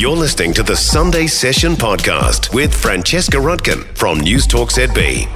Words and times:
You're 0.00 0.16
listening 0.16 0.54
to 0.54 0.62
the 0.62 0.74
Sunday 0.76 1.26
Session 1.26 1.74
podcast 1.74 2.54
with 2.54 2.74
Francesca 2.74 3.36
Rudkin 3.36 3.84
from 3.94 4.18
News 4.18 4.46
Talk 4.46 4.70
ZB. 4.70 5.28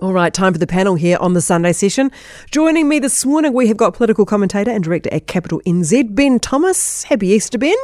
All 0.00 0.12
right, 0.12 0.32
time 0.32 0.52
for 0.52 0.60
the 0.60 0.66
panel 0.68 0.94
here 0.94 1.16
on 1.18 1.32
the 1.32 1.40
Sunday 1.40 1.72
session. 1.72 2.12
Joining 2.52 2.88
me 2.88 3.00
this 3.00 3.26
morning, 3.26 3.52
we 3.52 3.66
have 3.66 3.76
got 3.76 3.94
political 3.94 4.24
commentator 4.24 4.70
and 4.70 4.84
director 4.84 5.12
at 5.12 5.26
Capital 5.26 5.60
NZ, 5.66 6.14
Ben 6.14 6.38
Thomas. 6.38 7.02
Happy 7.02 7.26
Easter, 7.26 7.58
Ben. 7.58 7.74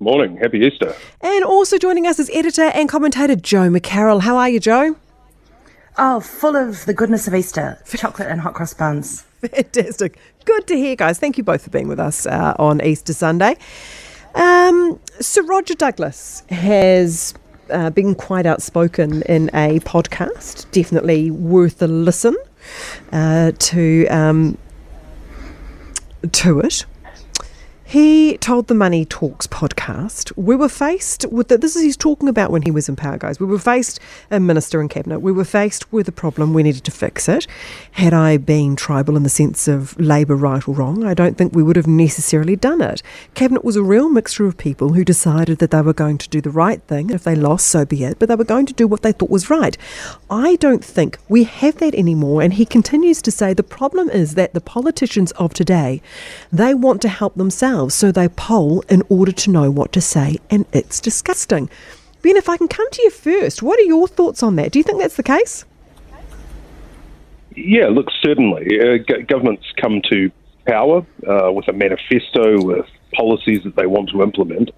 Morning, 0.00 0.36
happy 0.38 0.58
Easter. 0.58 0.92
And 1.20 1.44
also 1.44 1.78
joining 1.78 2.08
us 2.08 2.18
is 2.18 2.28
editor 2.34 2.64
and 2.74 2.88
commentator 2.88 3.36
Jo 3.36 3.70
McCarroll. 3.70 4.22
How 4.22 4.36
are 4.38 4.48
you, 4.48 4.58
Joe? 4.58 4.96
Oh, 5.98 6.18
full 6.18 6.56
of 6.56 6.84
the 6.86 6.94
goodness 6.94 7.28
of 7.28 7.34
Easter, 7.36 7.80
for 7.84 7.96
chocolate 7.96 8.26
and 8.26 8.40
hot 8.40 8.54
cross 8.54 8.74
buns. 8.74 9.22
Fantastic. 9.40 10.18
Good 10.44 10.66
to 10.66 10.74
hear, 10.74 10.96
guys. 10.96 11.20
Thank 11.20 11.38
you 11.38 11.44
both 11.44 11.62
for 11.62 11.70
being 11.70 11.86
with 11.86 12.00
us 12.00 12.26
uh, 12.26 12.56
on 12.58 12.82
Easter 12.82 13.14
Sunday. 13.14 13.56
Um, 14.34 15.00
Sir 15.20 15.42
Roger 15.42 15.74
Douglas 15.74 16.42
has 16.50 17.34
uh, 17.70 17.90
been 17.90 18.14
quite 18.14 18.46
outspoken 18.46 19.22
in 19.22 19.48
a 19.54 19.80
podcast. 19.80 20.70
Definitely 20.72 21.30
worth 21.30 21.82
a 21.82 21.86
listen 21.86 22.36
uh, 23.12 23.52
to 23.58 24.06
um, 24.08 24.58
to 26.32 26.60
it. 26.60 26.84
He 27.90 28.38
told 28.38 28.68
the 28.68 28.74
Money 28.74 29.04
Talks 29.04 29.48
podcast, 29.48 30.32
we 30.36 30.54
were 30.54 30.68
faced 30.68 31.26
with 31.32 31.48
the, 31.48 31.58
this 31.58 31.74
is 31.74 31.82
he's 31.82 31.96
talking 31.96 32.28
about 32.28 32.52
when 32.52 32.62
he 32.62 32.70
was 32.70 32.88
in 32.88 32.94
power, 32.94 33.18
guys. 33.18 33.40
We 33.40 33.46
were 33.46 33.58
faced 33.58 33.98
a 34.30 34.38
minister 34.38 34.80
and 34.80 34.88
cabinet. 34.88 35.18
We 35.18 35.32
were 35.32 35.44
faced 35.44 35.92
with 35.92 36.06
a 36.06 36.12
problem. 36.12 36.54
We 36.54 36.62
needed 36.62 36.84
to 36.84 36.92
fix 36.92 37.28
it. 37.28 37.48
Had 37.90 38.14
I 38.14 38.36
been 38.36 38.76
tribal 38.76 39.16
in 39.16 39.24
the 39.24 39.28
sense 39.28 39.66
of 39.66 39.98
Labour 39.98 40.36
right 40.36 40.68
or 40.68 40.72
wrong, 40.76 41.02
I 41.02 41.14
don't 41.14 41.36
think 41.36 41.52
we 41.52 41.64
would 41.64 41.74
have 41.74 41.88
necessarily 41.88 42.54
done 42.54 42.80
it. 42.80 43.02
Cabinet 43.34 43.64
was 43.64 43.74
a 43.74 43.82
real 43.82 44.08
mixture 44.08 44.46
of 44.46 44.56
people 44.56 44.92
who 44.92 45.04
decided 45.04 45.58
that 45.58 45.72
they 45.72 45.82
were 45.82 45.92
going 45.92 46.18
to 46.18 46.28
do 46.28 46.40
the 46.40 46.48
right 46.48 46.80
thing. 46.84 47.10
If 47.10 47.24
they 47.24 47.34
lost, 47.34 47.66
so 47.66 47.84
be 47.84 48.04
it. 48.04 48.20
But 48.20 48.28
they 48.28 48.36
were 48.36 48.44
going 48.44 48.66
to 48.66 48.72
do 48.72 48.86
what 48.86 49.02
they 49.02 49.10
thought 49.10 49.30
was 49.30 49.50
right. 49.50 49.76
I 50.30 50.54
don't 50.56 50.84
think 50.84 51.18
we 51.28 51.42
have 51.42 51.78
that 51.78 51.96
anymore. 51.96 52.40
And 52.40 52.54
he 52.54 52.66
continues 52.66 53.20
to 53.22 53.32
say 53.32 53.52
the 53.52 53.64
problem 53.64 54.08
is 54.10 54.36
that 54.36 54.54
the 54.54 54.60
politicians 54.60 55.32
of 55.32 55.54
today, 55.54 56.00
they 56.52 56.72
want 56.72 57.02
to 57.02 57.08
help 57.08 57.34
themselves 57.34 57.79
so 57.88 58.12
they 58.12 58.28
poll 58.28 58.82
in 58.88 59.02
order 59.08 59.32
to 59.32 59.50
know 59.50 59.70
what 59.70 59.92
to 59.92 60.00
say, 60.00 60.36
and 60.50 60.66
it's 60.72 61.00
disgusting. 61.00 61.70
Ben, 62.22 62.36
if 62.36 62.48
I 62.48 62.56
can 62.56 62.68
come 62.68 62.90
to 62.90 63.02
you 63.02 63.10
first, 63.10 63.62
what 63.62 63.78
are 63.78 63.84
your 63.84 64.06
thoughts 64.06 64.42
on 64.42 64.56
that? 64.56 64.72
Do 64.72 64.78
you 64.78 64.82
think 64.82 65.00
that's 65.00 65.16
the 65.16 65.22
case? 65.22 65.64
Yeah, 67.56 67.88
look, 67.88 68.08
certainly. 68.22 68.78
Uh, 68.80 68.98
governments 69.26 69.64
come 69.80 70.02
to 70.10 70.30
power 70.66 71.04
uh, 71.26 71.50
with 71.52 71.66
a 71.68 71.72
manifesto, 71.72 72.62
with 72.62 72.86
policies 73.14 73.62
that 73.64 73.74
they 73.76 73.86
want 73.86 74.08
to 74.10 74.22
implement, 74.22 74.70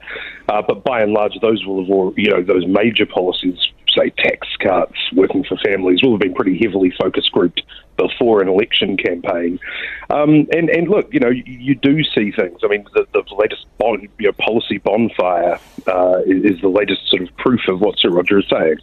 uh, 0.48 0.62
but 0.62 0.84
by 0.84 1.02
and 1.02 1.12
large, 1.12 1.34
those 1.42 1.64
will 1.66 1.82
have, 1.82 1.90
all, 1.90 2.14
you 2.16 2.30
know, 2.30 2.42
those 2.42 2.66
major 2.66 3.04
policies, 3.04 3.58
say 3.96 4.10
tax 4.10 4.48
cuts, 4.60 4.96
working 5.14 5.44
for 5.44 5.56
families, 5.58 6.02
will 6.02 6.12
have 6.12 6.20
been 6.20 6.34
pretty 6.34 6.58
heavily 6.58 6.92
focus 6.98 7.28
grouped 7.28 7.62
before 7.96 8.40
an 8.40 8.48
election 8.48 8.96
campaign. 8.96 9.58
Um, 10.10 10.46
and, 10.52 10.70
and 10.70 10.88
look, 10.88 11.12
you 11.12 11.20
know, 11.20 11.28
you, 11.28 11.42
you, 11.46 11.74
do 11.74 12.02
see 12.04 12.32
things. 12.32 12.60
I 12.64 12.68
mean, 12.68 12.84
the, 12.94 13.06
the 13.12 13.22
latest 13.34 13.66
bon, 13.78 14.08
you 14.18 14.26
know, 14.26 14.32
policy 14.32 14.78
bonfire 14.78 15.58
uh, 15.86 16.20
is, 16.26 16.60
the 16.60 16.68
latest 16.68 17.08
sort 17.08 17.22
of 17.22 17.36
proof 17.36 17.60
of 17.68 17.80
what 17.80 17.98
Sir 17.98 18.10
Roger 18.10 18.38
is 18.38 18.46
saying, 18.50 18.76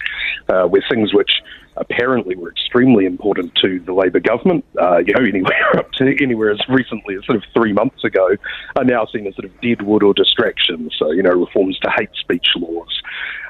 uh, 0.48 0.66
where 0.66 0.84
things 0.90 1.14
which 1.14 1.32
apparently 1.78 2.36
were 2.36 2.52
extremely 2.52 3.06
important 3.06 3.56
to 3.56 3.80
the 3.80 3.94
Labour 3.94 4.20
government, 4.20 4.66
uh, 4.82 4.98
you 4.98 5.14
know, 5.14 5.24
anywhere 5.28 5.78
up 5.78 5.92
to 5.94 6.16
anywhere 6.22 6.52
as 6.52 6.60
recently 6.68 7.16
as 7.16 7.26
sort 7.26 7.38
of 7.38 7.44
three 7.54 7.74
months 7.74 8.04
ago, 8.04 8.36
are 8.76 8.84
now 8.84 9.06
seen 9.06 9.26
as 9.28 9.36
sort 9.36 9.46
of 9.46 9.62
deadwood 9.62 10.04
or 10.04 10.14
distractions. 10.14 10.94
So, 10.98 11.12
you 11.12 11.24
know, 11.24 11.32
reforms 11.32 11.80
to 11.80 11.92
hate 11.98 12.10
speech 12.20 12.48
laws. 12.58 13.02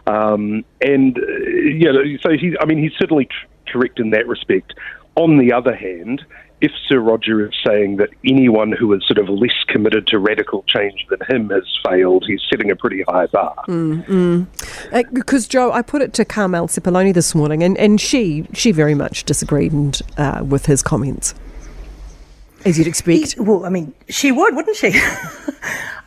Um, 0.10 0.66
and, 0.82 1.18
uh, 1.18 1.22
you 1.22 1.92
know, 1.92 2.04
so 2.22 2.32
he, 2.32 2.56
I 2.60 2.66
mean, 2.66 2.80
he's 2.82 2.94
certainly 2.98 3.30
correct 3.68 4.00
in 4.00 4.10
that 4.12 4.28
respect. 4.28 4.74
On 5.16 5.38
the 5.38 5.54
other 5.54 5.76
hand, 5.76 6.24
if 6.62 6.72
Sir 6.88 7.00
Roger 7.00 7.48
is 7.48 7.54
saying 7.66 7.98
that 7.98 8.10
anyone 8.26 8.72
who 8.72 8.92
is 8.94 9.06
sort 9.06 9.18
of 9.18 9.30
less 9.30 9.64
committed 9.68 10.08
to 10.08 10.20
radical 10.20 10.64
change 10.68 11.06
than 11.10 11.20
him 11.30 11.50
has 11.50 11.64
failed, 11.88 12.26
he's 12.28 12.42
setting 12.50 12.72
a 12.72 12.76
pretty 12.76 13.04
high 13.08 13.28
bar. 13.28 13.56
Mm, 13.68 14.48
uh, 14.92 15.04
because 15.14 15.48
Jo, 15.48 15.72
I 15.72 15.82
put 15.82 16.02
it 16.02 16.14
to 16.14 16.26
Carmel 16.26 16.68
Sepuloni 16.68 17.14
this 17.14 17.34
morning, 17.36 17.64
and, 17.64 17.78
and 17.78 18.02
she 18.02 18.46
she 18.54 18.72
very 18.72 18.96
much 18.96 19.24
disagreed 19.24 19.72
and, 19.72 20.02
uh, 20.18 20.44
with 20.46 20.66
his 20.66 20.82
comments, 20.82 21.34
as 22.66 22.78
you'd 22.78 22.88
expect. 22.88 23.34
He, 23.34 23.40
well, 23.40 23.66
I 23.66 23.70
mean, 23.70 23.94
she 24.10 24.32
would, 24.32 24.56
wouldn't 24.56 24.76
she? 24.76 24.90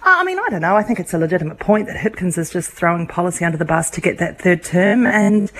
I 0.04 0.24
mean, 0.24 0.38
I 0.38 0.48
don't 0.50 0.62
know. 0.62 0.76
I 0.76 0.82
think 0.82 0.98
it's 1.00 1.14
a 1.14 1.18
legitimate 1.18 1.58
point 1.58 1.86
that 1.86 1.96
Hipkins 1.96 2.36
is 2.38 2.50
just 2.50 2.70
throwing 2.70 3.06
policy 3.06 3.44
under 3.44 3.58
the 3.58 3.64
bus 3.64 3.90
to 3.90 4.00
get 4.00 4.18
that 4.18 4.40
third 4.40 4.62
term, 4.62 5.06
and 5.06 5.50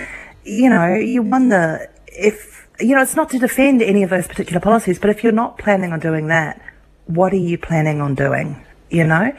you 0.45 0.69
know, 0.69 0.95
you 0.95 1.23
wonder 1.23 1.89
if 2.07 2.63
you 2.81 2.95
know, 2.95 3.03
it's 3.03 3.17
not 3.17 3.31
to 3.31 3.39
defend 3.39 3.83
any 3.83 4.03
of 4.03 4.11
those 4.11 4.27
particular 4.27 4.61
policies, 4.61 4.99
but 4.99 5.11
if 5.11 5.23
you're 5.23 5.33
not 5.33 5.59
planning 5.59 5.93
on 5.93 6.01
doing 6.01 6.29
that, 6.29 6.61
what 7.07 7.33
are 7.33 7.37
you 7.37 7.59
planning 7.59 8.01
on 8.01 8.15
doing? 8.15 8.65
You 8.91 9.05
know? 9.05 9.33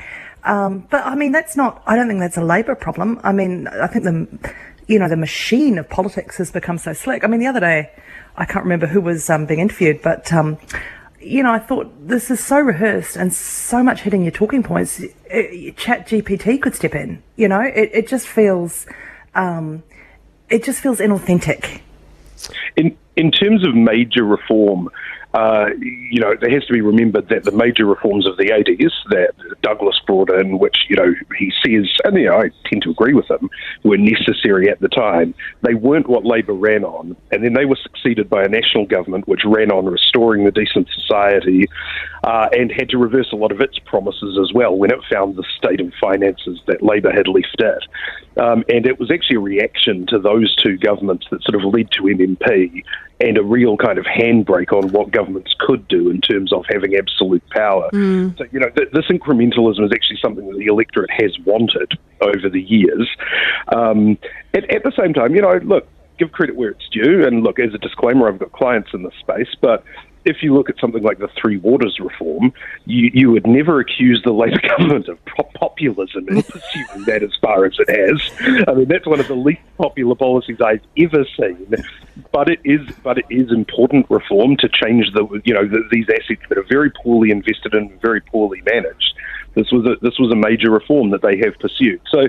Um, 0.44 0.88
but 0.90 1.06
I 1.06 1.16
mean, 1.16 1.32
that's 1.32 1.56
not, 1.56 1.82
I 1.86 1.96
don't 1.96 2.08
think 2.08 2.20
that's 2.20 2.38
a 2.38 2.44
Labour 2.44 2.76
problem. 2.76 3.20
I 3.24 3.32
mean, 3.32 3.68
I 3.68 3.88
think 3.88 4.04
the, 4.04 4.54
you 4.88 5.00
know, 5.00 5.08
the 5.08 5.18
machine 5.18 5.78
of 5.78 5.90
politics 5.90 6.38
has 6.38 6.52
become 6.52 6.78
so 6.78 6.94
slick. 6.94 7.24
I 7.24 7.28
mean, 7.28 7.40
the 7.40 7.48
other 7.48 7.60
day, 7.60 7.92
I 8.36 8.46
can't 8.46 8.66
remember 8.66 8.88
who 8.88 9.02
was 9.02 9.30
um, 9.30 9.46
being 9.46 9.60
interviewed, 9.60 10.02
but, 10.02 10.32
um, 10.34 10.58
you 11.24 11.44
know, 11.44 11.52
I 11.52 11.60
thought 11.60 11.92
this 12.08 12.30
is 12.30 12.44
so 12.44 12.60
rehearsed 12.60 13.16
and 13.16 13.34
so 13.34 13.84
much 13.84 14.02
hitting 14.02 14.24
your 14.24 14.32
talking 14.32 14.64
points. 14.64 15.02
It, 15.26 15.78
Chat 15.78 16.08
GPT 16.08 16.62
could 16.62 16.76
step 16.76 16.96
in, 16.96 17.22
you 17.36 17.48
know, 17.48 17.62
it, 17.62 17.90
it 17.94 18.08
just 18.08 18.28
feels, 18.28 18.86
um, 19.36 19.84
it 20.50 20.64
just 20.64 20.82
feels 20.82 21.00
inauthentic. 21.00 21.82
In 22.76 22.98
in 23.16 23.32
terms 23.32 23.66
of 23.66 23.76
major 23.76 24.24
reform, 24.24 24.90
uh, 25.34 25.70
you 25.80 26.20
know, 26.20 26.36
there 26.40 26.52
has 26.52 26.64
to 26.66 26.74
be 26.74 26.82
remembered 26.82 27.28
that 27.30 27.44
the 27.44 27.52
major 27.52 27.86
reforms 27.86 28.28
of 28.28 28.38
the 28.38 28.50
80s 28.50 28.92
that 29.10 29.34
Douglas 29.64 30.00
brought 30.06 30.30
in, 30.30 30.60
which, 30.60 30.86
you 30.90 30.96
know, 30.96 31.14
he 31.40 31.52
says, 31.66 31.90
and, 32.04 32.16
you 32.18 32.30
know, 32.30 32.38
I 32.38 32.52
tend 32.70 32.84
to 32.84 32.92
agree 32.92 33.14
with 33.14 33.30
him, 33.32 33.50
were 33.84 33.98
necessary 33.98 34.70
at 34.70 34.80
the 34.80 34.90
time, 34.90 35.34
they 35.62 35.74
weren't 35.74 36.08
what 36.08 36.24
Labour 36.24 36.54
ran 36.54 36.84
on. 36.84 37.16
And 37.32 37.44
then 37.44 37.54
they 37.54 37.66
were 37.66 37.78
succeeded 37.82 38.30
by 38.30 38.44
a 38.44 38.48
national 38.48 38.86
government 38.86 39.28
which 39.28 39.42
ran 39.44 39.72
on 39.72 39.86
restoring 39.86 40.46
the 40.46 40.52
decent 40.52 40.88
society 40.94 41.66
uh, 42.24 42.50
and 42.52 42.72
had 42.72 42.90
to 42.90 42.98
reverse 43.00 43.32
a 43.34 43.36
lot 43.36 43.52
of 43.52 43.60
its 43.60 43.80
promises 43.80 44.38
as 44.40 44.54
well 44.54 44.76
when 44.76 44.92
it 44.92 45.00
found 45.12 45.36
the 45.36 45.46
state 45.58 45.82
of 45.82 45.92
finances 46.00 46.60
that 46.68 46.84
Labour 46.84 47.12
had 47.12 47.28
left 47.28 47.60
it. 47.60 47.84
Um, 48.40 48.64
and 48.70 48.86
it 48.86 49.00
was 49.00 49.12
actually 49.12 49.38
a 49.38 49.42
reaction 49.42 50.06
to 50.08 50.20
those 50.20 50.56
two 50.56 50.78
governments 50.78 51.26
that 51.32 51.44
sort 51.44 51.56
of 51.56 51.74
led 51.74 51.92
to 51.92 52.04
MMP 52.04 52.84
and 53.20 53.38
a 53.38 53.44
real 53.44 53.78
kind 53.78 53.98
of 53.98 54.06
handbrake 54.06 54.74
on 54.74 54.92
what 54.92 55.12
governments 55.24 55.54
could 55.60 55.88
do 55.88 56.10
in 56.10 56.22
terms 56.22 56.52
of 56.52 56.66
having 56.70 56.96
absolute 56.96 57.44
power. 57.50 57.90
Mm. 57.92 58.38
So, 58.38 58.46
you 58.52 58.60
know, 58.60 58.70
th- 58.70 58.90
this 58.92 59.06
incrementalism 59.10 59.86
is 59.86 59.92
actually 59.94 60.20
something 60.22 60.48
that 60.50 60.58
the 60.58 60.66
electorate 60.66 61.10
has 61.12 61.38
wanted 61.46 61.98
over 62.22 62.50
the 62.50 62.62
years. 62.62 63.10
Um, 63.74 64.18
at, 64.54 64.70
at 64.74 64.84
the 64.84 64.92
same 64.98 65.14
time, 65.14 65.36
you 65.36 65.42
know, 65.42 65.60
look, 65.64 65.88
give 66.20 66.32
credit 66.32 66.56
where 66.56 66.70
it's 66.70 66.88
due. 66.92 67.26
And 67.26 67.44
look, 67.44 67.60
as 67.60 67.74
a 67.74 67.78
disclaimer, 67.78 68.28
I've 68.28 68.40
got 68.40 68.52
clients 68.52 68.90
in 68.94 69.04
this 69.04 69.14
space, 69.20 69.54
but 69.62 69.84
if 70.26 70.38
you 70.42 70.54
look 70.54 70.70
at 70.70 70.76
something 70.80 71.04
like 71.04 71.20
the 71.20 71.30
Three 71.40 71.58
Waters 71.58 72.00
reform, 72.00 72.54
you, 72.86 73.12
you 73.14 73.32
would 73.32 73.46
never 73.46 73.80
accuse 73.80 74.22
the 74.24 74.32
Labour 74.32 74.60
government 74.78 75.08
of 75.08 75.18
populism 75.56 76.28
in 76.30 76.44
pursuing 76.44 77.06
that 77.06 77.24
as 77.24 77.32
far 77.42 77.66
as 77.66 77.74
it 77.80 77.90
has. 77.90 78.66
I 78.68 78.74
mean, 78.74 78.88
that's 78.88 79.06
one 79.06 79.20
of 79.20 79.28
the 79.28 79.36
least 79.36 79.62
popular 79.78 80.16
policies 80.16 80.58
I've 80.64 80.82
ever 80.98 81.26
seen. 81.40 81.74
But 82.32 82.50
it 82.50 82.60
is, 82.64 82.82
but 83.04 83.18
it 83.18 83.26
is 83.30 83.52
important 83.52 84.06
reform 84.10 84.58
to 84.58 84.70
change 84.70 85.12
the, 85.14 85.42
you 85.46 85.54
know, 85.54 85.68
the, 85.68 85.84
these 85.92 86.06
assets 86.10 86.42
that 86.50 86.58
are 86.58 86.66
very 86.70 86.92
poorly 86.92 87.32
invested 87.32 87.74
and 87.74 88.00
very 88.02 88.22
poorly 88.22 88.62
managed. 88.66 89.14
This 89.56 89.72
was 89.72 89.86
a 89.86 89.96
this 90.02 90.18
was 90.20 90.32
a 90.32 90.36
major 90.36 90.72
reform 90.72 91.12
that 91.12 91.22
they 91.22 91.38
have 91.38 91.54
pursued. 91.60 92.02
So, 92.12 92.28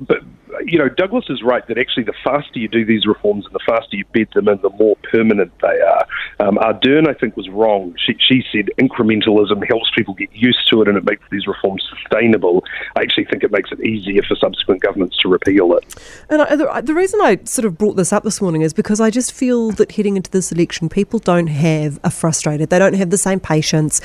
but 0.00 0.18
you 0.64 0.78
know, 0.78 0.88
Douglas 0.88 1.26
is 1.28 1.42
right 1.42 1.66
that 1.68 1.78
actually 1.78 2.04
the 2.04 2.14
faster 2.24 2.58
you 2.58 2.68
do 2.68 2.84
these 2.84 3.06
reforms 3.06 3.44
and 3.46 3.54
the 3.54 3.60
faster 3.66 3.96
you 3.96 4.04
bed 4.12 4.28
them 4.34 4.48
in, 4.48 4.60
the 4.62 4.70
more 4.70 4.96
permanent 5.10 5.52
they 5.60 5.80
are. 5.80 6.06
Um, 6.40 6.56
Ardern, 6.56 7.08
I 7.08 7.14
think, 7.14 7.36
was 7.36 7.48
wrong. 7.48 7.94
She, 7.98 8.16
she 8.18 8.44
said 8.52 8.70
incrementalism 8.78 9.66
helps 9.66 9.90
people 9.96 10.14
get 10.14 10.34
used 10.34 10.68
to 10.70 10.82
it 10.82 10.88
and 10.88 10.96
it 10.96 11.04
makes 11.04 11.22
these 11.30 11.46
reforms 11.46 11.84
sustainable. 11.88 12.64
I 12.96 13.02
actually 13.02 13.24
think 13.26 13.42
it 13.42 13.50
makes 13.50 13.70
it 13.72 13.80
easier 13.80 14.22
for 14.22 14.36
subsequent 14.36 14.82
governments 14.82 15.16
to 15.18 15.28
repeal 15.28 15.76
it. 15.76 15.94
And 16.28 16.42
I, 16.42 16.56
the, 16.56 16.82
the 16.82 16.94
reason 16.94 17.20
I 17.22 17.38
sort 17.44 17.64
of 17.64 17.78
brought 17.78 17.96
this 17.96 18.12
up 18.12 18.22
this 18.22 18.40
morning 18.40 18.62
is 18.62 18.72
because 18.72 19.00
I 19.00 19.10
just 19.10 19.32
feel 19.32 19.70
that 19.72 19.92
heading 19.92 20.16
into 20.16 20.30
this 20.30 20.52
election, 20.52 20.88
people 20.88 21.18
don't 21.18 21.48
have 21.48 21.98
a 22.04 22.10
frustrated. 22.10 22.70
They 22.70 22.78
don't 22.78 22.94
have 22.94 23.10
the 23.10 23.18
same 23.18 23.40
patience. 23.40 24.00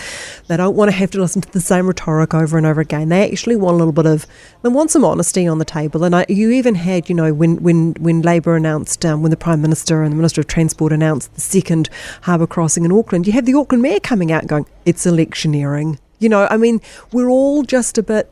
They 0.48 0.58
don't 0.58 0.76
want 0.76 0.90
to 0.90 0.98
have 0.98 1.12
to 1.12 1.20
listen 1.20 1.42
to 1.42 1.52
the 1.52 1.62
same 1.62 1.88
rhetoric 1.88 2.34
over 2.34 2.58
and 2.58 2.66
over 2.66 2.82
again. 2.82 3.10
They 3.10 3.30
actually 3.30 3.56
want 3.56 3.76
a 3.76 3.78
little 3.78 3.94
bit 3.94 4.06
of, 4.06 4.26
they 4.62 4.70
want 4.70 4.92
some 4.92 5.06
honesty 5.06 5.48
on 5.48 5.60
the 5.60 5.66
table. 5.66 6.04
And 6.04 6.16
I, 6.16 6.26
you 6.30 6.41
even 6.50 6.76
had, 6.76 7.10
you 7.10 7.16
know, 7.16 7.34
when 7.34 7.62
when 7.62 7.94
when 8.00 8.22
Labour 8.22 8.56
announced, 8.56 9.06
um, 9.06 9.22
when 9.22 9.30
the 9.30 9.38
Prime 9.38 9.62
Minister 9.62 10.04
and 10.04 10.12
the 10.12 10.16
Minister 10.16 10.42
of 10.42 10.48
Transport 10.48 10.92
announced 10.92 11.34
the 11.36 11.42
second 11.42 11.90
harbour 12.22 12.48
crossing 12.48 12.86
in 12.86 12.92
Auckland, 12.92 13.28
you 13.28 13.34
had 13.34 13.46
the 13.46 13.54
Auckland 13.54 13.82
Mayor 13.82 14.00
coming 14.00 14.32
out 14.32 14.48
going, 14.48 14.66
"It's 14.86 15.06
electioneering." 15.06 16.00
You 16.20 16.30
know, 16.30 16.48
I 16.50 16.58
mean, 16.58 16.82
we're 17.12 17.30
all 17.30 17.64
just 17.64 17.98
a 17.98 18.04
bit. 18.04 18.32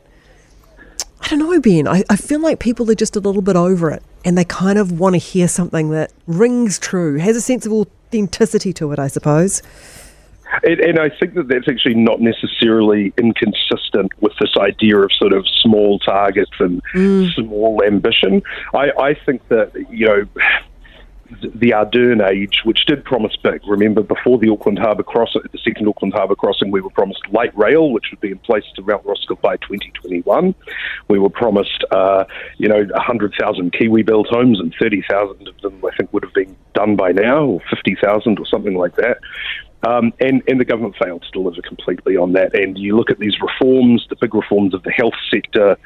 I 1.22 1.28
don't 1.28 1.38
know, 1.38 1.60
Ben. 1.60 1.86
I, 1.86 2.02
I 2.08 2.16
feel 2.16 2.40
like 2.40 2.58
people 2.60 2.90
are 2.90 2.94
just 2.94 3.14
a 3.14 3.20
little 3.20 3.42
bit 3.42 3.54
over 3.54 3.90
it 3.90 4.02
and 4.24 4.36
they 4.36 4.44
kind 4.44 4.78
of 4.78 4.98
want 4.98 5.14
to 5.14 5.18
hear 5.18 5.48
something 5.48 5.90
that 5.90 6.12
rings 6.26 6.78
true, 6.78 7.18
has 7.18 7.36
a 7.36 7.40
sense 7.40 7.66
of 7.66 7.72
authenticity 7.72 8.72
to 8.74 8.92
it, 8.92 8.98
I 8.98 9.08
suppose. 9.08 9.62
And, 10.62 10.80
and, 10.80 10.98
I 10.98 11.08
think 11.08 11.34
that 11.34 11.48
that's 11.48 11.68
actually 11.68 11.94
not 11.94 12.20
necessarily 12.20 13.12
inconsistent 13.16 14.12
with 14.20 14.32
this 14.40 14.54
idea 14.58 14.98
of 14.98 15.12
sort 15.12 15.32
of 15.32 15.46
small 15.60 15.98
targets 16.00 16.50
and 16.58 16.82
mm. 16.94 17.32
small 17.34 17.82
ambition. 17.84 18.42
I, 18.74 18.90
I 18.98 19.14
think 19.14 19.46
that, 19.48 19.72
you 19.90 20.06
know, 20.06 20.28
the 21.40 21.70
Ardern 21.70 22.26
age, 22.28 22.62
which 22.64 22.84
did 22.86 23.04
promise 23.04 23.36
big. 23.36 23.60
Remember, 23.66 24.02
before 24.02 24.38
the 24.38 24.50
Auckland 24.50 24.78
Harbour 24.78 25.02
crossing, 25.02 25.42
the 25.52 25.58
second 25.58 25.88
Auckland 25.88 26.14
Harbour 26.14 26.34
crossing, 26.34 26.70
we 26.70 26.80
were 26.80 26.90
promised 26.90 27.20
light 27.30 27.56
rail, 27.56 27.90
which 27.92 28.06
would 28.10 28.20
be 28.20 28.30
in 28.30 28.38
place 28.38 28.64
to 28.76 28.82
Mount 28.82 29.04
Roskill 29.04 29.40
by 29.40 29.56
2021. 29.58 30.54
We 31.08 31.18
were 31.18 31.30
promised, 31.30 31.84
uh, 31.90 32.24
you 32.58 32.68
know, 32.68 32.84
100,000 32.84 33.72
Kiwi-built 33.72 34.28
homes, 34.28 34.58
and 34.58 34.74
30,000 34.80 35.48
of 35.48 35.60
them, 35.60 35.82
I 35.84 35.94
think, 35.96 36.12
would 36.12 36.24
have 36.24 36.34
been 36.34 36.56
done 36.74 36.96
by 36.96 37.12
now, 37.12 37.44
or 37.44 37.60
50,000 37.70 38.38
or 38.38 38.46
something 38.46 38.76
like 38.76 38.96
that. 38.96 39.18
Um, 39.82 40.12
and, 40.20 40.42
and 40.46 40.60
the 40.60 40.64
government 40.64 40.96
failed 41.02 41.22
to 41.22 41.30
deliver 41.30 41.62
completely 41.62 42.16
on 42.16 42.32
that. 42.32 42.54
And 42.54 42.76
you 42.76 42.96
look 42.96 43.10
at 43.10 43.18
these 43.18 43.36
reforms, 43.40 44.06
the 44.10 44.16
big 44.20 44.34
reforms 44.34 44.74
of 44.74 44.82
the 44.82 44.90
health 44.90 45.14
sector, 45.32 45.78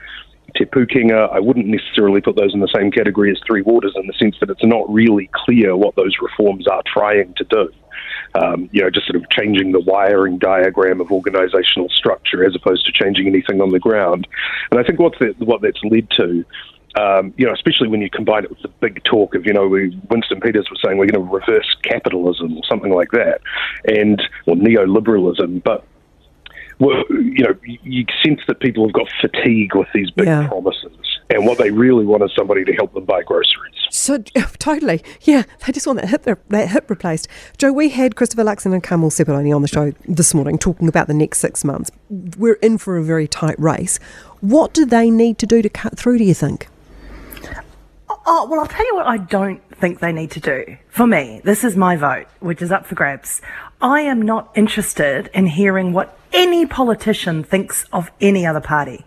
Te 0.57 0.65
Pukenga, 0.65 1.33
I 1.33 1.41
wouldn't 1.41 1.67
necessarily 1.67 2.21
put 2.21 2.37
those 2.37 2.55
in 2.55 2.61
the 2.61 2.69
same 2.75 2.91
category 2.91 3.31
as 3.31 3.41
Three 3.47 3.63
Waters 3.63 3.95
in 3.97 4.07
the 4.07 4.13
sense 4.13 4.37
that 4.41 4.51
it's 4.51 4.65
not 4.65 4.93
really 4.93 5.29
clear 5.33 5.77
what 5.77 5.97
those 5.97 6.15
reforms 6.21 6.67
are 6.69 6.83
trying 6.87 7.35
to 7.35 7.45
do. 7.45 7.71
Um, 8.41 8.69
you 8.73 8.83
know, 8.83 8.91
just 8.91 9.07
sort 9.07 9.17
of 9.17 9.29
changing 9.31 9.73
the 9.73 9.81
wiring 9.81 10.39
diagram 10.39 11.01
of 11.01 11.09
organisational 11.09 11.91
structure 11.91 12.45
as 12.45 12.55
opposed 12.55 12.85
to 12.87 12.93
changing 12.93 13.27
anything 13.29 13.61
on 13.61 13.71
the 13.71 13.79
ground. 13.79 14.27
And 14.71 14.81
I 14.81 14.83
think 14.83 14.99
what's 14.99 15.19
that, 15.21 15.39
what 15.39 15.63
that's 15.63 15.83
led 15.85 16.11
to 16.13 16.45
um, 16.97 17.35
you 17.37 17.47
know, 17.47 17.53
especially 17.53 17.89
when 17.89 18.01
you 18.01 18.11
combine 18.11 18.45
it 18.45 18.51
with 18.51 18.63
the 18.63 18.69
big 18.69 19.03
talk 19.05 19.35
of, 19.35 19.47
you 19.47 19.53
know, 19.53 19.67
we, 19.67 19.99
Winston 20.11 20.41
Peters 20.41 20.69
was 20.71 20.81
saying 20.85 20.97
we're 20.97 21.07
going 21.07 21.27
to 21.27 21.33
reverse 21.33 21.77
capitalism 21.83 22.57
or 22.57 22.63
something 22.69 22.93
like 22.93 23.11
that, 23.11 23.41
and 23.85 24.23
or 24.47 24.55
neoliberalism. 24.55 25.63
But 25.65 25.85
well, 26.79 27.05
you 27.11 27.45
know, 27.45 27.55
you 27.65 28.05
sense 28.25 28.41
that 28.49 28.61
people 28.61 28.87
have 28.87 28.93
got 28.93 29.09
fatigue 29.21 29.75
with 29.75 29.89
these 29.95 30.11
big 30.11 30.27
yeah. 30.27 30.49
promises, 30.49 30.97
and 31.31 31.47
what 31.47 31.59
they 31.59 31.71
really 31.71 32.05
want 32.05 32.23
is 32.23 32.31
somebody 32.37 32.65
to 32.65 32.73
help 32.73 32.93
them 32.95 33.05
buy 33.05 33.23
groceries. 33.23 33.75
So 33.91 34.23
oh, 34.37 34.53
totally, 34.59 35.03
yeah, 35.23 35.45
they 35.65 35.73
just 35.73 35.87
want 35.87 36.01
that 36.01 36.09
hip 36.09 36.25
that 36.49 36.69
hip 36.69 36.91
replaced. 36.91 37.29
Jo, 37.59 37.73
we 37.73 37.91
had 37.91 38.17
Christopher 38.17 38.45
Luxon 38.45 38.73
and 38.73 38.83
Carmel 38.83 39.11
Sepuloni 39.11 39.55
on 39.55 39.63
the 39.63 39.69
show 39.69 39.93
this 40.07 40.35
morning 40.35 40.59
talking 40.59 40.89
about 40.89 41.07
the 41.07 41.15
next 41.15 41.39
six 41.39 41.65
months. 41.65 41.91
We're 42.11 42.55
in 42.55 42.79
for 42.79 42.97
a 42.97 43.03
very 43.03 43.29
tight 43.29 43.59
race. 43.59 43.99
What 44.41 44.75
do 44.75 44.85
they 44.85 45.11
need 45.11 45.39
to 45.39 45.47
do 45.47 45.63
to 45.63 45.69
cut 45.69 45.99
through? 45.99 46.19
Do 46.19 46.25
you 46.25 46.35
think? 46.35 46.69
Oh, 48.27 48.47
well, 48.49 48.61
I'll 48.61 48.67
tell 48.67 48.87
you 48.87 48.97
what 48.97 49.07
I 49.07 49.19
don't 49.19 49.61
think 49.77 50.01
they 50.01 50.13
need 50.13 50.31
to 50.33 50.41
do. 50.41 50.79
For 50.89 51.07
me, 51.07 51.43
this 51.45 51.63
is 51.63 51.77
my 51.77 51.97
vote, 51.97 52.27
which 52.41 52.63
is 52.63 52.73
up 52.73 52.87
for 52.87 52.95
grabs. 52.95 53.43
I 53.83 54.01
am 54.01 54.23
not 54.23 54.51
interested 54.55 55.29
in 55.35 55.47
hearing 55.47 55.93
what 55.93 56.19
any 56.33 56.65
politician 56.65 57.45
thinks 57.45 57.85
of 57.93 58.11
any 58.23 58.47
other 58.47 58.61
party. 58.61 59.05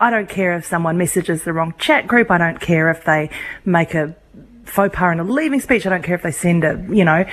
I 0.00 0.10
don't 0.10 0.30
care 0.30 0.56
if 0.56 0.64
someone 0.64 0.96
messages 0.96 1.44
the 1.44 1.52
wrong 1.52 1.74
chat 1.78 2.06
group. 2.06 2.30
I 2.30 2.38
don't 2.38 2.60
care 2.60 2.90
if 2.90 3.04
they 3.04 3.28
make 3.66 3.94
a 3.94 4.16
faux 4.64 4.94
pas 4.96 5.12
in 5.12 5.20
a 5.20 5.24
leaving 5.24 5.60
speech. 5.60 5.86
I 5.86 5.90
don't 5.90 6.02
care 6.02 6.14
if 6.16 6.22
they 6.22 6.32
send 6.32 6.64
a, 6.64 6.82
you 6.88 7.04
know, 7.04 7.26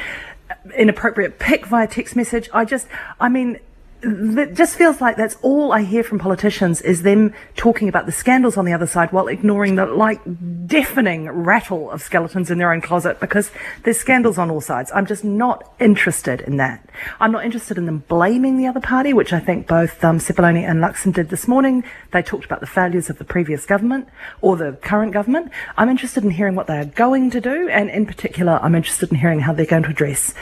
inappropriate 0.77 1.39
pic 1.39 1.65
via 1.65 1.87
text 1.87 2.15
message. 2.15 2.49
I 2.53 2.65
just, 2.65 2.87
I 3.21 3.29
mean, 3.29 3.59
it 4.03 4.55
just 4.55 4.75
feels 4.75 4.99
like 4.99 5.15
that's 5.15 5.37
all 5.41 5.71
I 5.71 5.83
hear 5.83 6.03
from 6.03 6.17
politicians 6.17 6.81
is 6.81 7.03
them 7.03 7.33
talking 7.55 7.87
about 7.87 8.07
the 8.07 8.11
scandals 8.11 8.57
on 8.57 8.65
the 8.65 8.73
other 8.73 8.87
side 8.87 9.11
while 9.11 9.27
ignoring 9.27 9.75
the 9.75 9.85
like 9.85 10.21
deafening 10.65 11.29
rattle 11.29 11.91
of 11.91 12.01
skeletons 12.01 12.49
in 12.49 12.57
their 12.57 12.73
own 12.73 12.81
closet 12.81 13.19
because 13.19 13.51
there's 13.83 13.97
scandals 13.97 14.37
on 14.37 14.49
all 14.49 14.61
sides. 14.61 14.91
I'm 14.93 15.05
just 15.05 15.23
not 15.23 15.71
interested 15.79 16.41
in 16.41 16.57
that. 16.57 16.83
I'm 17.19 17.31
not 17.31 17.45
interested 17.45 17.77
in 17.77 17.85
them 17.85 18.03
blaming 18.07 18.57
the 18.57 18.67
other 18.67 18.79
party, 18.79 19.13
which 19.13 19.33
I 19.33 19.39
think 19.39 19.67
both 19.67 20.03
um, 20.03 20.17
Sepuloni 20.17 20.67
and 20.67 20.79
Luxon 20.81 21.13
did 21.13 21.29
this 21.29 21.47
morning. 21.47 21.83
They 22.11 22.23
talked 22.23 22.45
about 22.45 22.59
the 22.59 22.67
failures 22.67 23.09
of 23.09 23.19
the 23.19 23.25
previous 23.25 23.65
government 23.65 24.07
or 24.41 24.57
the 24.57 24.73
current 24.81 25.13
government. 25.13 25.51
I'm 25.77 25.89
interested 25.89 26.23
in 26.23 26.31
hearing 26.31 26.55
what 26.55 26.67
they 26.67 26.79
are 26.79 26.85
going 26.85 27.29
to 27.31 27.41
do, 27.41 27.69
and 27.69 27.89
in 27.89 28.05
particular, 28.05 28.59
I'm 28.61 28.75
interested 28.75 29.11
in 29.11 29.17
hearing 29.17 29.41
how 29.41 29.53
they're 29.53 29.65
going 29.65 29.83
to 29.83 29.89
address 29.89 30.33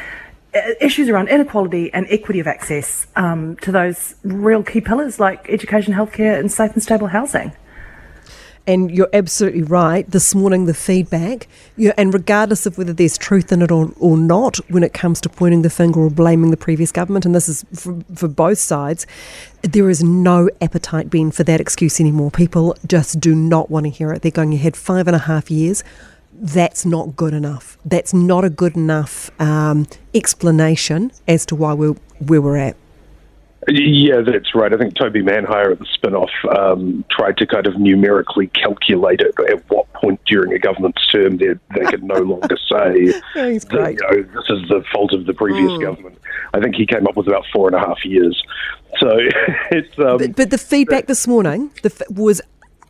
issues 0.80 1.10
around 1.10 1.30
inequality 1.30 1.92
and 1.94 2.08
equity 2.10 2.40
of 2.40 2.48
access 2.48 3.08
um, 3.16 3.56
to 3.58 3.72
those 3.72 4.16
real 4.24 4.64
key 4.64 4.82
pillars 4.82 5.20
like 5.20 5.50
education, 5.50 5.94
healthcare, 5.94 6.40
and 6.40 6.52
safe 6.52 6.74
and 6.74 6.84
stable 6.84 7.08
housing. 7.08 7.52
And 8.68 8.92
you're 8.92 9.10
absolutely 9.14 9.64
right. 9.64 10.10
This 10.10 10.36
morning, 10.36 10.66
the 10.66 10.76
feedback, 10.76 11.48
you 11.76 11.92
and 11.98 12.14
regardless 12.14 12.68
of 12.68 12.78
whether 12.78 12.94
there's 12.94 13.18
truth 13.18 13.52
in 13.52 13.64
it 13.64 13.72
or, 13.72 13.92
or 14.00 14.16
not, 14.16 14.58
when 14.70 14.84
it 14.84 14.94
comes 14.94 15.20
to 15.22 15.30
pointing 15.30 15.64
the 15.64 15.72
finger 15.72 16.02
or 16.02 16.12
blaming 16.12 16.52
the 16.52 16.58
previous 16.58 16.92
government, 16.92 17.26
and 17.26 17.34
this 17.34 17.50
is 17.50 17.66
for, 17.74 18.00
for 18.14 18.28
both 18.28 18.60
sides, 18.60 19.08
there 19.64 19.90
is 19.90 20.04
no 20.04 20.50
appetite, 20.62 21.10
Ben, 21.10 21.32
for 21.32 21.44
that 21.46 21.60
excuse 21.60 22.00
anymore. 22.00 22.30
People 22.30 22.78
just 22.86 23.20
do 23.20 23.34
not 23.34 23.72
want 23.72 23.88
to 23.88 23.90
hear 23.90 24.12
it. 24.14 24.22
They're 24.22 24.32
going 24.32 24.54
ahead 24.54 24.78
five 24.78 25.08
and 25.08 25.16
a 25.16 25.20
half 25.20 25.50
years 25.50 25.84
that's 26.40 26.86
not 26.86 27.16
good 27.16 27.34
enough. 27.34 27.78
That's 27.86 28.14
not 28.14 28.44
a 28.46 28.50
good 28.50 28.76
enough 28.76 29.30
um, 29.40 29.88
explanation 30.14 31.12
as 31.28 31.46
to 31.48 31.56
why 31.56 31.74
we're 31.74 31.96
where 32.20 32.42
we're 32.42 32.58
at. 32.58 32.76
Yeah, 33.68 34.22
that's 34.22 34.56
right. 34.56 34.74
I 34.74 34.78
think 34.78 34.96
Toby 34.96 35.22
Manhire 35.22 35.72
at 35.72 35.80
the 35.80 35.86
Spinoff 35.86 36.30
um, 36.58 37.04
tried 37.12 37.38
to 37.38 37.46
kind 37.46 37.68
of 37.68 37.78
numerically 37.78 38.48
calculate 38.48 39.20
it 39.20 39.36
at 39.52 39.70
what 39.70 39.92
point 39.94 40.20
during 40.26 40.54
a 40.54 40.60
government's 40.60 41.06
term 41.08 41.38
they, 41.38 41.54
they 41.76 41.86
could 41.86 42.04
no 42.04 42.20
longer 42.20 42.58
say 42.70 43.12
that, 43.36 43.98
you 44.00 44.00
know, 44.02 44.24
this 44.24 44.50
is 44.50 44.70
the 44.70 44.84
fault 44.94 45.14
of 45.14 45.26
the 45.26 45.34
previous 45.34 45.72
mm. 45.72 45.82
government. 45.82 46.18
I 46.54 46.62
think 46.62 46.76
he 46.76 46.86
came 46.86 47.06
up 47.06 47.18
with 47.18 47.28
about 47.28 47.46
four 47.54 47.68
and 47.68 47.76
a 47.76 47.80
half 47.80 48.04
years. 48.06 48.42
So 48.98 49.10
it's. 49.72 50.00
Um, 50.00 50.18
but, 50.18 50.36
but, 50.36 50.50
the 50.50 50.58
feedback 50.58 51.08
this 51.08 51.28
morning 51.28 51.72
the, 51.84 52.06
was 52.10 52.42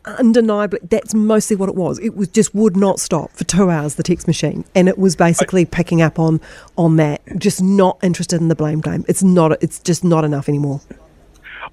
undeniably 0.04 0.80
that's 0.82 1.14
mostly 1.14 1.56
what 1.56 1.68
it 1.68 1.74
was. 1.74 1.98
It 1.98 2.16
was 2.16 2.28
just 2.28 2.54
would 2.54 2.76
not 2.76 3.00
stop 3.00 3.32
for 3.32 3.44
two 3.44 3.70
hours 3.70 3.94
the 3.94 4.02
text 4.02 4.26
machine. 4.26 4.64
And 4.74 4.88
it 4.88 4.98
was 4.98 5.16
basically 5.16 5.64
picking 5.64 6.02
up 6.02 6.18
on 6.18 6.40
on 6.76 6.96
that. 6.96 7.22
Just 7.38 7.62
not 7.62 7.98
interested 8.02 8.40
in 8.40 8.48
the 8.48 8.54
blame 8.54 8.80
game. 8.80 9.04
It's 9.08 9.22
not 9.22 9.62
it's 9.62 9.78
just 9.78 10.04
not 10.04 10.24
enough 10.24 10.48
anymore 10.48 10.80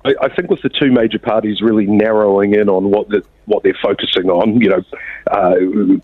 I, 0.07 0.25
I 0.25 0.33
think 0.33 0.49
with 0.49 0.61
the 0.61 0.69
two 0.69 0.91
major 0.91 1.19
parties 1.19 1.61
really 1.61 1.85
narrowing 1.85 2.53
in 2.53 2.69
on 2.69 2.91
what 2.91 3.09
the, 3.09 3.23
what 3.45 3.63
they're 3.63 3.77
focusing 3.81 4.29
on, 4.29 4.61
you 4.61 4.69
know, 4.69 4.83
uh, 5.31 5.55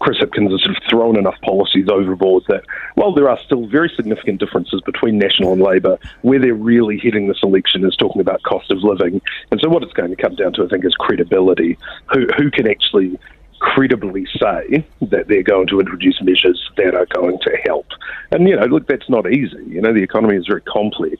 Chris 0.02 0.18
Hipkins 0.20 0.52
has 0.52 0.62
sort 0.62 0.76
of 0.76 0.84
thrown 0.90 1.18
enough 1.18 1.40
policies 1.44 1.88
overboard 1.90 2.44
that 2.50 2.64
while 2.96 3.14
there 3.14 3.30
are 3.30 3.40
still 3.46 3.68
very 3.68 3.92
significant 3.96 4.40
differences 4.40 4.82
between 4.86 5.18
National 5.18 5.54
and 5.54 5.62
Labour, 5.62 5.98
where 6.22 6.40
they're 6.40 6.54
really 6.54 7.00
heading 7.00 7.28
this 7.28 7.40
election 7.44 7.86
is 7.86 7.96
talking 7.96 8.22
about 8.22 8.44
cost 8.44 8.70
of 8.72 8.80
living. 8.84 9.22
And 9.52 9.60
so 9.62 9.70
what 9.70 9.84
it's 9.84 9.94
going 9.94 10.14
to 10.14 10.22
come 10.22 10.36
down 10.36 10.54
to, 10.54 10.66
I 10.66 10.68
think, 10.68 10.86
is 10.86 10.94
credibility. 10.96 11.78
Who, 12.14 12.28
who 12.38 12.52
can 12.52 12.68
actually 12.68 13.18
credibly 13.64 14.26
say 14.38 14.86
that 15.02 15.30
they're 15.30 15.42
going 15.42 15.68
to 15.68 15.80
introduce 15.80 16.22
measures 16.22 16.70
that 16.76 16.94
are 16.94 17.06
going 17.06 17.40
to 17.40 17.58
help. 17.66 17.88
And, 18.32 18.48
you 18.48 18.58
know, 18.58 18.66
look, 18.66 18.88
that's 18.88 19.10
not 19.10 19.32
easy. 19.32 19.64
You 19.66 19.80
know, 19.80 19.94
the 19.94 20.04
economy 20.04 20.36
is 20.36 20.46
very 20.46 20.62
complex. 20.62 21.18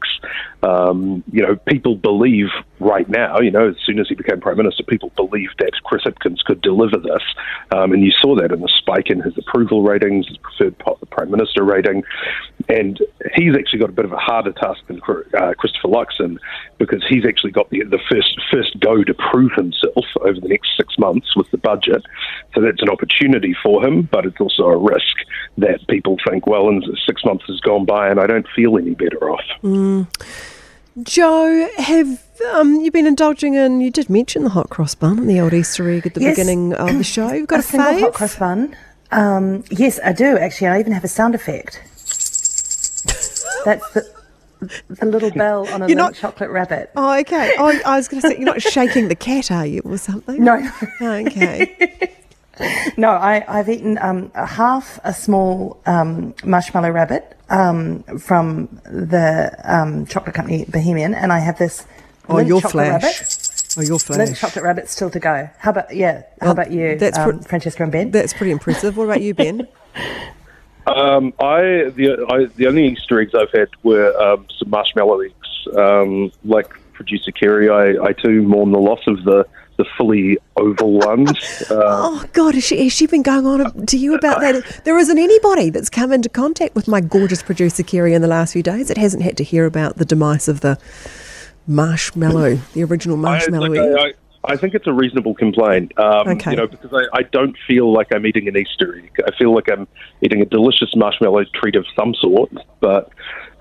Um, 0.62 1.24
you 1.32 1.42
know, 1.42 1.56
people 1.56 1.96
believe 1.96 2.50
right 2.82 3.08
now, 3.08 3.40
you 3.40 3.50
know, 3.50 3.70
as 3.70 3.76
soon 3.86 3.98
as 3.98 4.10
he 4.10 4.16
became 4.16 4.42
Prime 4.42 4.58
Minister, 4.58 4.84
people 4.84 5.10
believed 5.16 5.56
that 5.60 5.72
Chris 5.86 6.04
Hipkins 6.04 6.44
could 6.44 6.62
deliver 6.62 6.98
this. 6.98 7.24
Um, 7.72 7.94
and 7.94 8.04
you 8.04 8.12
saw 8.12 8.36
that 8.36 8.52
in 8.52 8.60
the 8.60 8.72
spike 8.78 9.10
in 9.10 9.22
his 9.22 9.38
approval 9.38 9.82
ratings, 9.82 10.28
his 10.28 10.38
preferred 10.38 10.78
Prime 11.14 11.32
Minister 11.32 11.64
rating. 11.64 12.04
And 12.70 13.00
he's 13.36 13.56
actually 13.56 13.80
got 13.80 13.90
a 13.90 13.94
bit 13.94 14.06
of 14.06 14.12
a 14.14 14.18
harder 14.18 14.52
task 14.52 14.86
than 14.88 15.02
uh, 15.02 15.54
Christopher 15.58 15.88
Luxon 15.88 16.38
because 16.78 17.04
he's 17.08 17.26
actually 17.26 17.52
got 17.52 17.70
the, 17.70 17.84
the 17.84 18.00
first, 18.10 18.40
first 18.52 18.80
go 18.80 19.04
to 19.04 19.14
prove 19.14 19.52
himself 19.56 20.06
over 20.22 20.40
the 20.40 20.48
next 20.48 20.70
six 20.78 20.98
months 20.98 21.36
with 21.36 21.50
the 21.52 21.58
budget. 21.58 22.04
So 22.54 22.62
that's 22.62 22.82
an 22.82 22.90
opportunity 22.90 23.56
for 23.64 23.86
him, 23.86 24.04
but 24.12 24.26
it's 24.26 24.40
also 24.40 24.64
a 24.64 24.78
risk 24.78 25.16
that 25.58 25.88
people 25.88 26.18
think, 26.28 26.48
well, 26.48 26.70
in 26.70 26.82
six 27.06 27.24
months 27.26 27.46
has 27.48 27.60
gone 27.60 27.86
by 27.86 28.10
and 28.10 28.20
I 28.20 28.28
don't 28.28 28.48
feel 28.56 28.78
any 28.78 28.96
better 28.96 29.30
off. 29.30 29.46
Mm. 29.62 30.08
Jo, 31.02 31.68
have 31.78 32.24
um, 32.54 32.76
you 32.82 32.92
been 32.92 33.08
indulging 33.08 33.56
in? 33.56 33.82
You 33.82 33.90
did 33.90 34.10
mention 34.12 34.44
the 34.44 34.52
hot 34.52 34.70
cross 34.70 34.94
bun 34.94 35.18
and 35.18 35.30
the 35.30 35.40
old 35.40 35.54
Easter 35.54 35.90
egg 35.90 36.06
at 36.06 36.14
the 36.14 36.22
yes. 36.22 36.36
beginning 36.36 36.74
of 36.74 36.98
the 36.98 37.04
show. 37.04 37.32
You've 37.32 37.48
got 37.48 37.62
a, 37.62 37.78
a 37.78 37.80
fave? 37.80 38.00
hot 38.02 38.14
cross 38.14 38.36
bun. 38.38 38.76
Um, 39.14 39.64
yes, 39.70 40.00
I 40.04 40.12
do 40.14 40.38
actually. 40.38 40.68
I 40.68 40.80
even 40.80 40.94
have 40.94 41.04
a 41.04 41.08
sound 41.08 41.36
effect. 41.36 41.82
That's 43.66 43.90
the 43.92 44.14
the 44.90 45.06
little 45.06 45.32
bell 45.32 45.68
on 45.70 45.82
a 45.82 45.88
you're 45.88 45.98
not, 45.98 46.16
chocolate 46.16 46.50
rabbit. 46.50 46.92
Oh, 46.96 47.20
okay. 47.20 47.56
Oh, 47.58 47.80
I 47.86 47.98
was 47.98 48.08
going 48.08 48.22
to 48.22 48.28
say 48.28 48.36
you're 48.38 48.46
not 48.46 48.62
shaking 48.74 49.08
the 49.08 49.16
cat, 49.16 49.52
are 49.52 49.66
you, 49.66 49.82
or 49.84 49.98
something? 49.98 50.44
No. 50.44 50.70
Oh, 51.02 51.12
okay. 51.12 52.16
no, 52.98 53.10
I, 53.10 53.44
have 53.48 53.70
eaten 53.70 53.98
um, 54.02 54.32
a 54.36 54.46
half 54.46 55.00
a 55.04 55.14
small 55.14 55.82
um, 55.86 56.34
marshmallow 56.44 56.92
rabbit 56.92 57.38
um, 57.50 58.04
from 58.20 58.70
the 58.86 59.54
um, 59.64 60.06
chocolate 60.06 60.36
company 60.36 60.66
Bohemein, 60.66 61.16
and 61.16 61.34
I 61.34 61.40
have 61.40 61.58
this 61.58 61.86
oh, 62.30 62.40
your 62.40 62.62
flash. 62.62 63.04
rabbit. 63.04 63.53
Oh, 63.78 63.82
you're 63.82 63.92
Lynn 63.92 64.28
flash. 64.28 64.40
chocolate 64.40 64.64
rabbit's 64.64 64.92
still 64.92 65.10
to 65.10 65.20
go. 65.20 65.50
How 65.58 65.72
about 65.72 65.96
yeah? 65.96 66.24
How 66.42 66.52
about 66.52 66.72
you, 66.72 66.98
that's 66.98 67.18
um, 67.18 67.40
pre- 67.40 67.48
Francesca 67.48 67.84
and 67.84 67.92
Ben? 67.92 68.12
That's 68.12 68.34
pretty 68.34 68.52
impressive. 68.52 68.98
What 68.98 69.06
about 69.06 69.22
you, 69.22 69.34
Ben? 69.34 69.68
Um, 70.86 71.34
I 71.40 71.92
the 71.96 72.26
I, 72.30 72.54
the 72.58 72.68
only 72.68 72.88
Easter 72.88 73.22
eggs 73.22 73.34
I've 73.34 73.52
had 73.58 73.70
were 73.84 74.14
um, 74.22 74.46
some 74.60 74.70
marshmallow 74.70 75.22
eggs. 75.22 75.68
Um, 75.78 76.32
like 76.44 76.74
producer 76.92 77.32
Kerry, 77.32 77.70
I, 77.70 78.04
I 78.04 78.12
too 78.12 78.42
mourn 78.42 78.72
the 78.72 78.80
loss 78.80 79.00
of 79.08 79.24
the 79.24 79.48
the 79.78 79.86
fully 79.98 80.38
oval 80.58 81.00
ones. 81.00 81.64
Uh, 81.72 81.82
Oh 81.86 82.26
God, 82.34 82.54
has 82.54 82.66
she, 82.66 82.84
has 82.84 82.92
she 82.94 83.08
been 83.08 83.24
going 83.24 83.48
on 83.48 83.86
to 83.86 83.98
you 83.98 84.14
about 84.14 84.42
that? 84.42 84.82
There 84.84 85.00
isn't 85.00 85.18
anybody 85.18 85.70
that's 85.70 85.90
come 85.90 86.12
into 86.12 86.28
contact 86.30 86.76
with 86.76 86.88
my 86.88 87.00
gorgeous 87.00 87.42
producer 87.42 87.82
Kerry 87.82 88.14
in 88.14 88.22
the 88.22 88.28
last 88.28 88.52
few 88.54 88.62
days 88.62 88.90
that 88.90 88.98
hasn't 88.98 89.24
had 89.24 89.38
to 89.38 89.44
hear 89.44 89.66
about 89.66 89.96
the 89.96 90.06
demise 90.06 90.48
of 90.50 90.60
the 90.62 90.78
marshmallow, 91.68 92.56
the 92.74 92.84
original 92.84 93.18
I, 93.18 93.22
marshmallow. 93.22 93.68
like. 93.70 93.80
I, 94.00 94.08
I, 94.08 94.14
I 94.46 94.58
think 94.58 94.74
it's 94.74 94.88
a 94.88 94.92
reasonable 94.94 95.34
complaint. 95.36 95.98
Um, 95.98 96.28
Okay. 96.28 96.52
You 96.52 96.58
know, 96.58 96.68
because 96.68 96.92
I, 96.94 97.20
I 97.20 97.24
don't 97.24 97.56
feel 97.66 97.94
like 97.94 98.08
I'm 98.14 98.26
eating 98.26 98.48
an 98.50 98.58
Easter 98.58 98.98
egg. 98.98 99.12
I 99.26 99.32
feel 99.38 99.54
like 99.56 99.70
I'm 99.72 99.88
eating 100.22 100.42
a 100.42 100.46
delicious 100.46 100.94
marshmallow 100.96 101.46
treat 101.54 101.76
of 101.78 101.86
some 101.96 102.14
sort, 102.16 102.52
but 102.82 103.10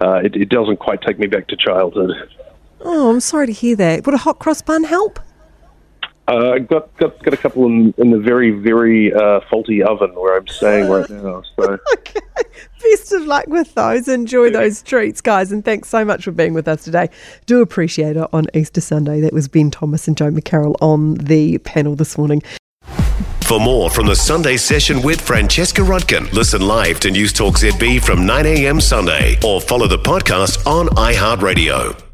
uh, 0.00 0.14
it, 0.24 0.34
it 0.34 0.48
doesn't 0.48 0.78
quite 0.78 1.00
take 1.02 1.18
me 1.20 1.28
back 1.28 1.46
to 1.48 1.56
childhood. 1.56 2.10
oh, 2.80 3.10
I'm 3.10 3.20
sorry 3.20 3.46
to 3.46 3.52
hear 3.52 3.76
that. 3.76 4.04
Would 4.06 4.14
a 4.16 4.18
hot 4.18 4.40
cross 4.40 4.60
bun 4.60 4.82
help? 4.84 5.20
Uh, 6.28 6.58
got 6.58 6.96
got 6.98 7.20
got 7.22 7.34
a 7.34 7.36
couple 7.36 7.66
in, 7.66 7.92
in 7.98 8.10
the 8.10 8.18
very 8.18 8.50
very 8.52 9.12
uh, 9.12 9.40
faulty 9.50 9.82
oven 9.82 10.14
where 10.14 10.36
I'm 10.36 10.46
staying 10.46 10.88
right 10.88 11.08
now. 11.10 11.42
So 11.56 11.78
Okay. 11.94 12.20
Best 12.92 13.12
of 13.12 13.24
luck 13.24 13.46
with 13.46 13.72
those. 13.72 14.06
Enjoy 14.06 14.50
those 14.50 14.82
treats, 14.82 15.22
guys. 15.22 15.50
And 15.50 15.64
thanks 15.64 15.88
so 15.88 16.04
much 16.04 16.24
for 16.24 16.30
being 16.30 16.52
with 16.52 16.68
us 16.68 16.84
today. 16.84 17.08
Do 17.46 17.62
appreciate 17.62 18.18
it 18.18 18.28
on 18.34 18.46
Easter 18.52 18.82
Sunday. 18.82 19.20
That 19.20 19.32
was 19.32 19.48
Ben 19.48 19.70
Thomas 19.70 20.06
and 20.06 20.14
Jo 20.16 20.30
McCarroll 20.30 20.76
on 20.82 21.14
the 21.14 21.56
panel 21.58 21.96
this 21.96 22.18
morning. 22.18 22.42
For 23.44 23.58
more 23.58 23.88
from 23.88 24.06
the 24.06 24.14
Sunday 24.14 24.58
session 24.58 25.00
with 25.00 25.22
Francesca 25.22 25.80
Rudkin, 25.80 26.30
listen 26.34 26.60
live 26.60 27.00
to 27.00 27.10
News 27.10 27.32
Talk 27.32 27.54
ZB 27.54 28.02
from 28.04 28.26
9 28.26 28.44
a.m. 28.44 28.78
Sunday 28.78 29.38
or 29.42 29.60
follow 29.60 29.86
the 29.86 29.98
podcast 29.98 30.66
on 30.66 30.88
iHeartRadio. 30.88 32.11